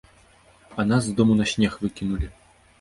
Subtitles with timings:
[0.75, 2.35] А нас з дому на снег выкінулі.